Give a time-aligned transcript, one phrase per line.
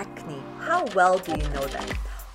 [0.00, 0.40] acne.
[0.60, 1.88] How well do you know them?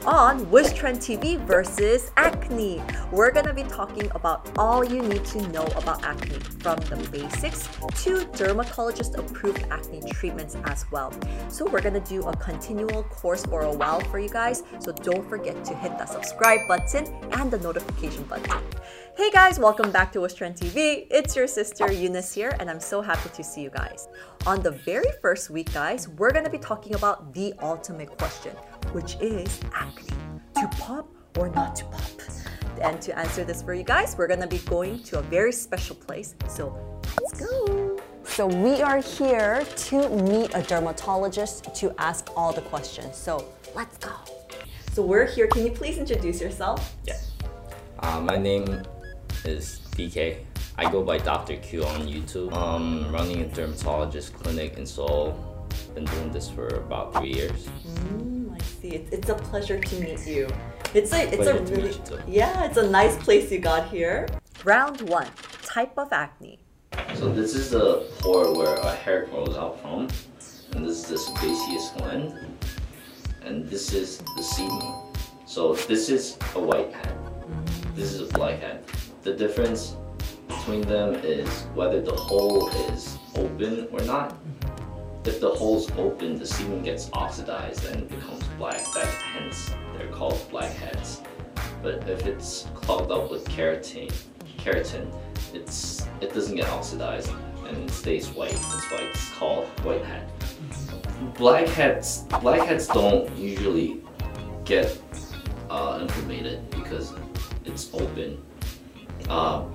[0.07, 2.79] On Wish Trend TV versus acne.
[3.11, 7.67] We're gonna be talking about all you need to know about acne, from the basics
[8.03, 11.11] to dermatologist approved acne treatments as well.
[11.49, 14.61] So, we're gonna do a continual course for a while for you guys.
[14.77, 18.61] So, don't forget to hit that subscribe button and the notification button.
[19.17, 21.07] Hey guys, welcome back to Wish Trend TV.
[21.09, 24.07] It's your sister Eunice here, and I'm so happy to see you guys.
[24.45, 28.55] On the very first week, guys, we're gonna be talking about the ultimate question,
[28.93, 30.09] which is acne.
[30.55, 32.01] To pop or not to pop?
[32.81, 35.95] And to answer this for you guys, we're gonna be going to a very special
[35.95, 36.35] place.
[36.47, 36.77] So
[37.21, 37.99] let's go.
[38.23, 43.15] So we are here to meet a dermatologist to ask all the questions.
[43.15, 44.11] So let's go.
[44.91, 45.47] So we're here.
[45.47, 46.95] Can you please introduce yourself?
[47.05, 47.15] Yeah.
[47.99, 48.83] Uh, my name
[49.45, 50.37] is DK.
[50.77, 51.55] I go by Dr.
[51.57, 52.51] Q on YouTube.
[52.53, 55.33] Um, running a dermatologist clinic in Seoul.
[55.93, 57.69] Been doing this for about three years.
[57.87, 58.34] Mm,
[58.89, 60.47] It's, it's a pleasure to meet you.
[60.93, 62.19] It's a it's a really meet you too.
[62.27, 64.27] yeah, it's a nice place you got here.
[64.63, 65.27] Round one,
[65.63, 66.59] type of acne.
[67.15, 70.07] So this is the pore where a hair grows out from,
[70.73, 72.33] and this is the sebaceous gland,
[73.43, 75.17] and this is the sebum.
[75.45, 77.15] So this is a white head.
[77.95, 78.83] This is a black head.
[79.23, 79.95] The difference
[80.47, 84.35] between them is whether the hole is open or not.
[85.25, 88.83] If the hole's open, the sebum gets oxidized and becomes black.
[88.93, 91.23] That hence they're called blackheads.
[91.81, 94.13] But if it's clogged up with keratin,
[94.59, 95.11] keratin,
[95.51, 97.31] it's it doesn't get oxidized
[97.67, 98.51] and stays white.
[98.51, 100.29] That's why it's called whitehead.
[101.35, 104.01] Blackheads blackheads don't usually
[104.63, 104.95] get
[105.71, 107.13] uh, inflamed because
[107.65, 108.43] it's open.
[109.27, 109.65] Uh,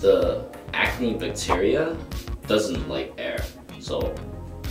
[0.00, 1.94] the acne bacteria
[2.46, 3.44] doesn't like air,
[3.78, 4.14] so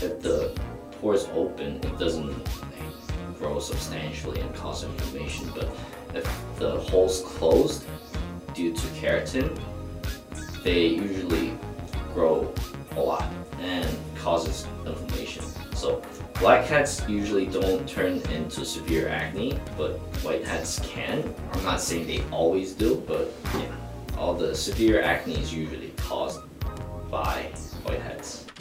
[0.01, 0.51] if the
[0.99, 2.35] pores open, it doesn't
[3.37, 5.49] grow substantially and cause inflammation.
[5.53, 5.69] But
[6.13, 6.25] if
[6.57, 7.85] the hole's closed
[8.53, 9.59] due to keratin,
[10.63, 11.57] they usually
[12.13, 12.53] grow
[12.95, 15.43] a lot and causes inflammation.
[15.75, 16.01] So
[16.39, 21.33] black blackheads usually don't turn into severe acne, but white whiteheads can.
[21.53, 23.75] I'm not saying they always do, but yeah,
[24.17, 26.41] all the severe acne is usually caused
[27.11, 27.51] by.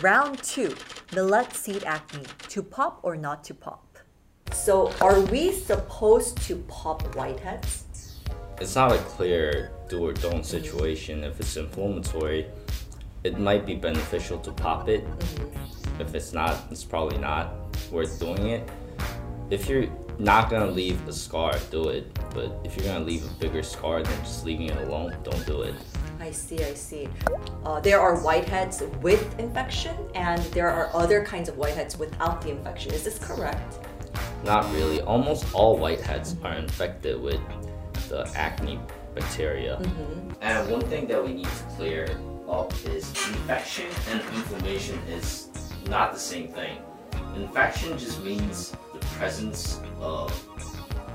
[0.04, 0.76] Round two,
[1.15, 2.26] millet seed acne.
[2.50, 3.97] To pop or not to pop?
[4.53, 7.84] So are we supposed to pop whiteheads?
[8.60, 11.25] It's not a clear do or don't situation.
[11.25, 12.44] If it's inflammatory,
[13.22, 15.06] it might be beneficial to pop it.
[15.06, 16.03] Mm-hmm.
[16.03, 17.54] If it's not, it's probably not
[17.91, 18.69] worth doing it.
[19.48, 19.88] If you're
[20.19, 22.12] not gonna leave a scar, do it.
[22.34, 25.62] But if you're gonna leave a bigger scar than just leaving it alone, don't do
[25.62, 25.75] it.
[26.24, 27.06] I see, I see.
[27.66, 32.48] Uh, there are whiteheads with infection, and there are other kinds of whiteheads without the
[32.48, 32.94] infection.
[32.94, 33.86] Is this correct?
[34.42, 35.02] Not really.
[35.02, 37.42] Almost all whiteheads are infected with
[38.08, 38.80] the acne
[39.14, 39.76] bacteria.
[40.40, 42.18] And one thing that we need to clear
[42.48, 45.50] up is infection and inflammation is
[45.91, 46.78] not the same thing.
[47.36, 50.32] Infection just means the presence of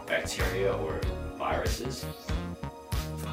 [0.06, 1.02] bacteria or
[1.36, 2.06] viruses.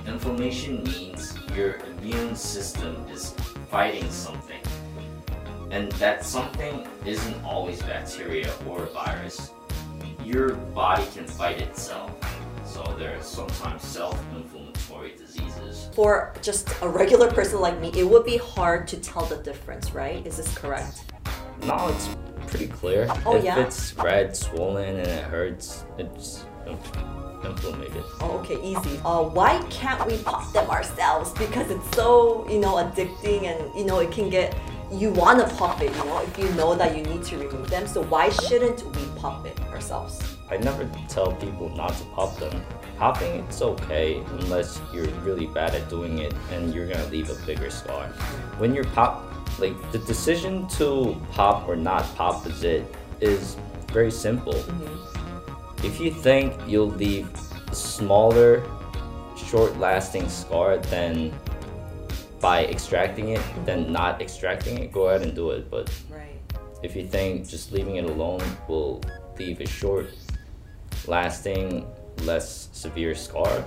[0.06, 3.34] Inflammation means your immune system is
[3.70, 4.60] fighting something.
[5.70, 9.50] And that something isn't always bacteria or a virus.
[10.24, 12.12] Your body can fight itself.
[12.64, 15.90] So there are sometimes self-inflammatory diseases.
[15.94, 19.92] For just a regular person like me, it would be hard to tell the difference,
[19.92, 20.24] right?
[20.24, 21.12] Is this correct?
[21.62, 22.14] No, it's
[22.46, 23.08] pretty clear.
[23.24, 23.58] Oh, if yeah?
[23.58, 26.44] it's red, swollen, and it hurts, it's
[28.20, 29.00] Oh, okay, easy.
[29.04, 31.32] Uh, why can't we pop them ourselves?
[31.32, 34.56] Because it's so, you know, addicting and, you know, it can get,
[34.90, 37.68] you want to pop it, you know, if you know that you need to remove
[37.68, 37.86] them.
[37.86, 40.36] So why shouldn't we pop it ourselves?
[40.48, 42.62] I never tell people not to pop them.
[42.98, 47.34] Popping it's okay unless you're really bad at doing it and you're gonna leave a
[47.44, 48.06] bigger scar.
[48.58, 53.56] When you're pop, like the decision to pop or not pop is it is
[53.92, 54.54] very simple.
[55.84, 57.28] If you think you'll leave
[57.70, 58.62] a smaller,
[59.36, 61.32] short-lasting scar than
[62.40, 65.70] by extracting it, then not extracting it, go ahead and do it.
[65.70, 66.40] But Right.
[66.82, 69.00] if you think just leaving it alone will
[69.38, 70.08] leave a short
[71.06, 71.86] lasting
[72.22, 73.64] less severe scar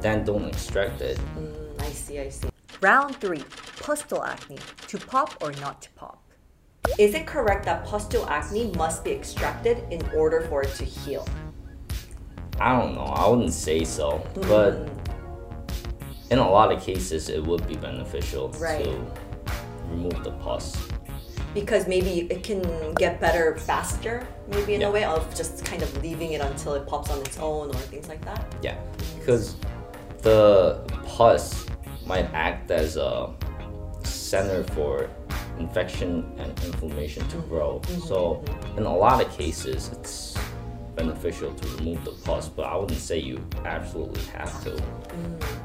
[0.00, 2.48] then don't extract it Mm, I see, I see.
[2.80, 3.42] Round three,
[3.80, 4.58] pustule acne.
[4.86, 6.22] To pop or not to pop?
[6.98, 11.26] Is it correct that pustule acne must be extracted in order for it to heal?
[12.60, 14.88] I don't know i wouldn't say so but
[16.30, 18.84] in a lot of cases it would be beneficial Right.
[18.84, 19.06] to
[19.90, 20.76] remove the pus
[21.54, 24.88] because maybe it can get better faster, maybe in Yeah.
[24.88, 27.80] a way of just kind of leaving it until it pops on its own or
[27.90, 28.44] things like that.
[28.62, 28.76] Yeah,
[29.18, 29.56] because
[30.22, 31.66] the pus
[32.06, 33.30] might act as a
[34.04, 35.08] center for
[35.58, 37.48] infection and inflammation to mm-hmm.
[37.48, 37.80] grow.
[38.06, 38.78] So, mm-hmm.
[38.78, 40.36] in a lot of cases, it's
[40.98, 44.82] beneficial to remove the pus, but I wouldn't say you absolutely have to.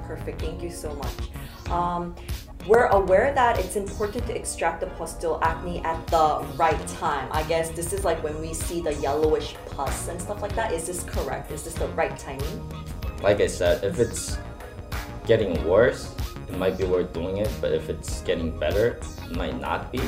[0.06, 0.40] Perfect.
[0.40, 1.18] Thank you so much.
[1.70, 2.16] Um,
[2.68, 7.28] we're aware that it's important to extract the pustule acne at the right time.
[7.32, 10.72] I guess this is like when we see the yellowish pus and stuff like that.
[10.72, 11.52] Is this correct?
[11.52, 12.56] Is this the right timing?
[13.22, 14.38] Like I said, if it's
[15.26, 16.14] getting worse,
[16.48, 20.02] it might be worth doing it, but if it's getting better, it might not be.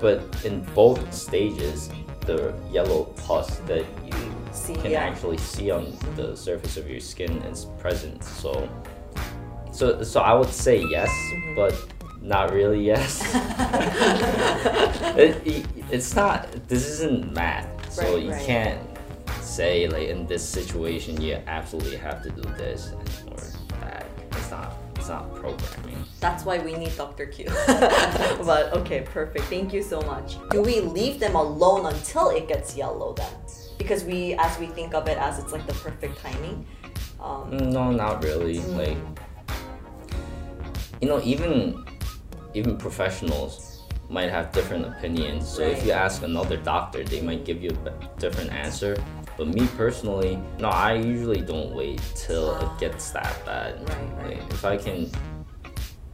[0.00, 1.88] But in both stages,
[2.26, 5.00] the yellow pus that you See, can yeah.
[5.04, 8.22] actually see on the surface of your skin is present.
[8.22, 8.68] So,
[9.72, 11.54] so, so I would say yes, Mm-hmm.
[11.56, 11.74] but
[12.20, 13.20] not really yes.
[15.16, 16.48] it, it- it's not.
[16.68, 18.46] This isn't math, so Right, you right.
[18.46, 18.80] can't
[19.42, 22.92] say like in this situation you absolutely have to do this
[23.28, 23.36] or
[23.80, 24.06] that.
[24.32, 24.72] It's not.
[24.96, 26.04] It's not programming.
[26.20, 27.26] That's why we need Dr.
[27.26, 27.46] Q.
[27.66, 29.44] but okay, perfect.
[29.46, 30.36] Thank you so much.
[30.50, 33.34] Do we leave them alone until it gets yellow then?
[33.82, 36.64] Because we, as we think of it as it's like the perfect timing.
[37.20, 38.58] Um, No, not really.
[38.58, 38.76] Mm.
[38.76, 38.98] Like,
[41.00, 41.84] you know, even
[42.54, 43.80] even professionals
[44.10, 45.48] might have different opinions.
[45.48, 48.96] So if you ask another doctor, they might give you a different answer.
[49.38, 52.60] But me personally, no, I usually don't wait till Ah.
[52.74, 53.80] it gets that bad.
[53.88, 54.38] Right, right.
[54.40, 55.10] Like, if I can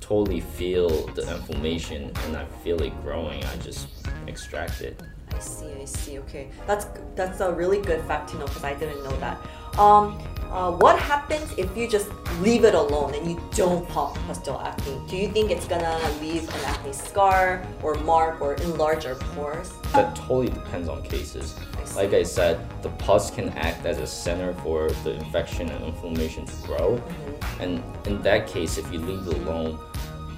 [0.01, 0.89] totally feel
[1.19, 3.89] the inflammation and I feel it growing, I just
[4.29, 5.03] extract it.
[5.35, 6.19] I see, I see.
[6.21, 9.39] Okay, that's that's a really good fact to know because I didn't know that.
[9.79, 10.19] Um,
[10.51, 12.09] uh, what happens if you just
[12.41, 14.99] leave it alone and you don't pop pustule acne?
[15.09, 19.71] Do you think it's gonna leave an acne scar or mark or enlarge our pores?
[19.93, 21.55] That totally depends on cases.
[21.77, 22.03] I.
[22.03, 26.47] Like I said, the pus can act as a center for the infection and inflammation
[26.47, 26.97] to grow.
[26.97, 27.63] Mm-hmm.
[27.63, 29.79] And in that case, if you leave it alone,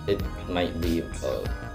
[0.08, 1.69] it might leave a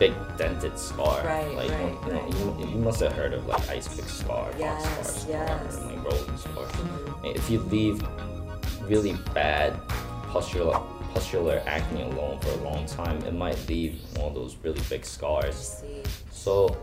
[0.00, 1.22] big dented scar.
[1.24, 4.46] Right, like right, you, know, you, you must have heard of like ice pick scar,
[4.46, 5.76] box Yes, scar, scar, yes.
[5.76, 6.64] and like rolling scar.
[6.64, 7.24] Mm-hmm.
[7.26, 8.02] If you leave
[8.90, 9.78] really bad
[10.32, 10.80] pustular
[11.12, 15.04] pustular acne alone for a long time, it might leave one of those really big
[15.04, 15.82] scars.
[16.30, 16.76] So,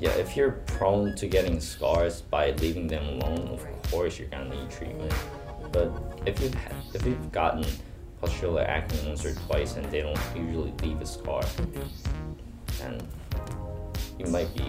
[0.00, 3.82] yeah, if you're prone to getting scars by leaving them alone, of Right.
[3.90, 5.12] course you're gonna need treatment.
[5.70, 5.92] But
[6.26, 7.64] if you've had, if you've gotten
[8.20, 11.42] pustular acne once or twice and they don't usually leave a scar,
[12.84, 13.08] then
[14.18, 14.66] you might be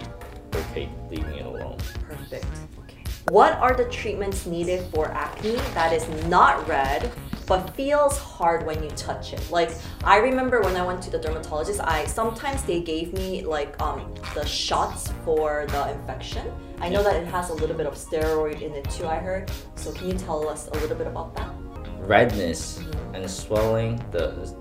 [0.54, 1.78] okay leaving it alone.
[2.08, 2.46] Perfect.
[2.80, 3.04] Okay.
[3.28, 7.12] What are the treatments needed for acne that is not red
[7.46, 9.50] but feels hard when you touch it?
[9.50, 9.70] Like
[10.04, 14.14] I remember when I went to the dermatologist, I sometimes they gave me like um
[14.34, 16.46] the shots for the infection.
[16.80, 19.50] I know that it has a little bit of steroid in it too, I heard.
[19.76, 21.50] So can you tell us a little bit about that?
[22.00, 22.80] Redness
[23.14, 24.54] and swelling, the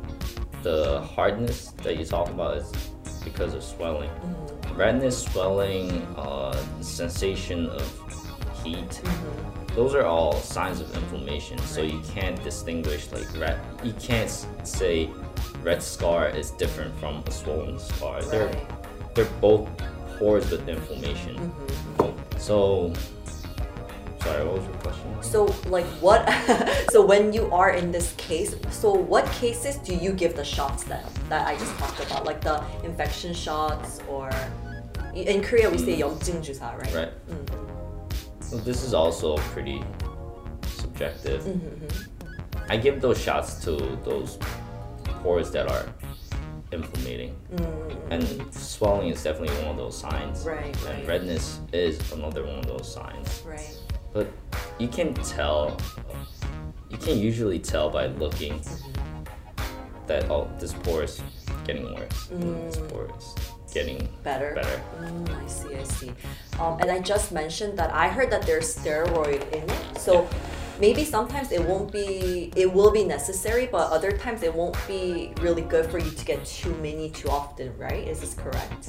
[0.63, 2.71] the hardness that you talk about is
[3.25, 4.09] because of swelling.
[4.75, 7.83] Redness, swelling, uh, sensation of
[8.63, 9.01] heat.
[9.75, 11.57] Those are all signs of inflammation.
[11.59, 13.59] So you can't distinguish like red.
[13.83, 14.29] You can't
[14.63, 15.09] say
[15.61, 18.21] red scar is different from a swollen scar.
[18.21, 18.55] They're
[19.15, 19.67] they're both
[20.17, 21.51] pores with inflammation.
[22.37, 22.93] So,
[24.24, 25.22] sorry, what was your question?
[25.22, 26.28] So like what
[26.90, 30.84] so when you are in this case, so what cases do you give the shots
[30.84, 32.24] then that I just talked about?
[32.24, 34.30] Like the infection shots or
[35.14, 36.94] in Korea we say 영증주사, right?
[36.94, 37.12] Right.
[38.40, 39.82] So this is also pretty
[40.66, 41.46] subjective.
[42.68, 43.72] I give those shots to
[44.04, 44.38] those
[45.22, 45.86] pores that are
[46.72, 47.36] inflammating.
[48.10, 48.24] And
[48.54, 50.44] swelling is definitely one of those signs.
[50.44, 51.06] Right, And right.
[51.06, 53.42] redness is another one of those signs.
[53.46, 53.76] Right.
[54.15, 54.27] But
[54.79, 55.77] you can tell,
[56.89, 58.61] you can usually tell by looking
[60.07, 61.21] that, oh, this pore is
[61.65, 62.27] getting worse.
[62.31, 63.35] This pore is
[63.73, 64.55] getting Better.
[64.55, 64.81] better.
[65.01, 66.11] Mm, I see, I see.
[66.61, 69.97] Um, and I just mentioned that I heard that there's steroid in it.
[69.99, 70.29] So
[70.79, 75.33] maybe sometimes it won't be, it will be necessary, but other times it won't be
[75.41, 78.07] really good for you to get too many too often, right?
[78.07, 78.87] Is this correct?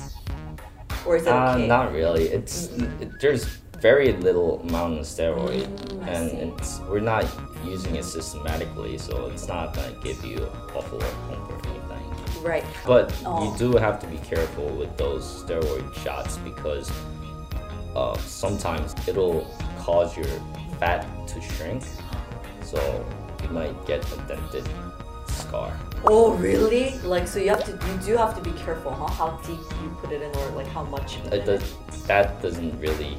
[1.04, 1.66] Or is it Uh, okay?
[1.66, 2.28] not really.
[2.28, 2.66] It's
[3.00, 7.24] it, there's very little amount of steroid, Mm, and it's we're not
[7.64, 10.38] using it systematically, so it's not gonna give you
[10.74, 12.42] awful lot pump or anything.
[12.42, 12.64] Right.
[12.86, 13.44] But Oh.
[13.52, 16.90] you do have to be careful with those steroid shots because
[17.94, 19.46] uh, sometimes it'll
[19.80, 20.26] cause your
[20.78, 21.82] fat to shrink,
[22.62, 22.78] so
[23.42, 24.68] you might get a dented
[25.28, 25.72] scar.
[26.04, 26.98] Oh, really?
[27.00, 29.06] Like, so you have to, you do have to be careful, huh?
[29.08, 31.46] How deep you put it in, or like how much you put It in.
[31.46, 31.74] does,
[32.06, 33.16] that doesn't really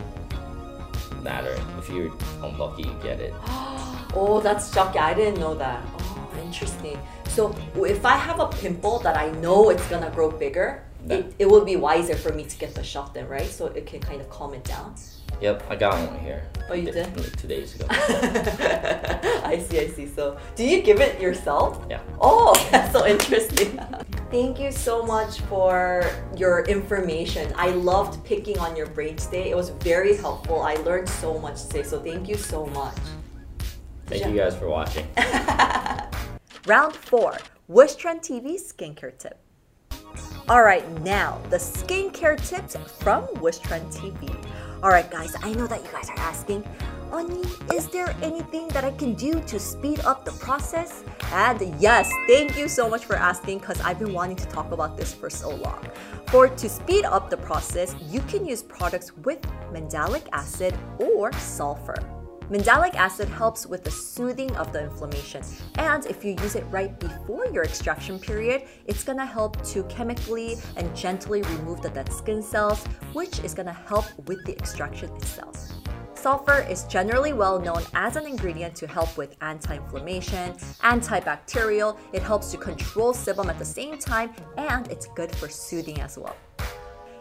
[1.15, 1.55] matter.
[1.77, 2.11] If you're
[2.43, 3.33] unlucky, you get it.
[4.19, 5.01] Oh, that's shocking.
[5.01, 5.83] I didn't know that.
[5.99, 6.97] Oh, interesting.
[7.27, 11.47] So if I have a pimple that I know it's gonna grow bigger, it, it
[11.47, 13.45] would be wiser for me to get the shot then, right?
[13.45, 14.95] So it can kind of calm it down.
[15.41, 16.43] Yep, I got one here.
[16.69, 17.15] Oh, you did?
[17.15, 17.85] like Two days ago.
[17.89, 20.07] I see, I see.
[20.07, 21.85] So do you give it yourself?
[21.89, 21.99] Yeah.
[22.19, 23.79] Oh, that's so interesting.
[24.29, 26.03] Thank you so much for
[26.35, 27.53] your information.
[27.55, 29.51] I loved picking on your brain today.
[29.51, 30.61] It was very helpful.
[30.61, 32.97] I learned so much today, so thank you so much.
[34.07, 35.07] Thank you guys for watching.
[36.67, 37.37] Round four,
[37.69, 39.39] Wish Trend TV skincare tip.
[40.49, 44.29] All right, now the skincare tips from Wish Trend TV.
[44.83, 46.65] All right, guys, I know that you guys are asking,
[47.13, 47.41] Ani,
[47.73, 51.03] is there anything that I can do to speed up the process?
[51.31, 54.97] And yes, thank you so much for asking because I've been wanting to talk about
[54.97, 55.87] this for so long.
[56.27, 61.97] For to speed up the process, you can use products with mandelic acid or sulfur.
[62.49, 65.43] Mandelic acid helps with the soothing of the inflammation,
[65.75, 70.55] and if you use it right before your extraction period, it's gonna help to chemically
[70.77, 75.76] and gently remove the dead skin cells, which is gonna help with the extraction itself.
[76.27, 80.51] Sulfur is generally well known as an ingredient to help with anti inflammation,
[80.83, 86.01] antibacterial, it helps to control sebum at the same time, and it's good for soothing
[86.01, 86.35] as well.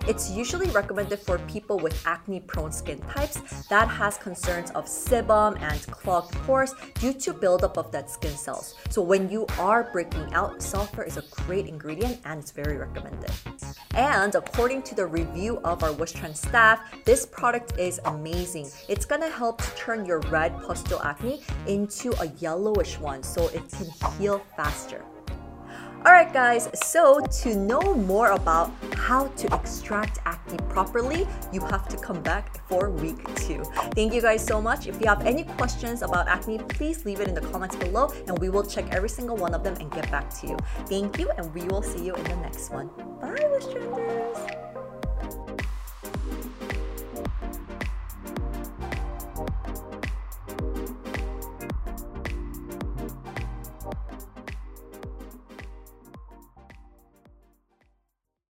[0.07, 5.61] It's usually recommended for people with acne prone skin types that has concerns of sebum
[5.61, 8.77] and clogged pores due to buildup of dead skin cells.
[8.89, 13.33] So when you are breaking out, sulfur is a great ingredient and it's very recommended.
[13.95, 18.71] And according to the review of our Wish Trend staff, this product is amazing.
[18.89, 23.69] It's gonna help to turn your red pustule acne into a yellowish one so it
[23.71, 23.89] can
[24.21, 25.03] heal faster.
[26.07, 31.97] Alright guys, so to know more about how to extract acne properly, you have to
[31.97, 33.65] come back for week two.
[33.97, 34.87] Thank you guys so much.
[34.87, 38.39] If you have any questions about acne, please leave it in the comments below and
[38.39, 40.57] we will check every single one of them and get back to you.
[40.87, 42.87] Thank you and we will see you in the next one.
[43.21, 44.56] Bye, Wish Trenders!